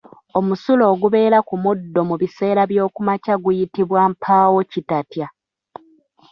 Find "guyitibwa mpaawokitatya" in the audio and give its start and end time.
3.43-5.27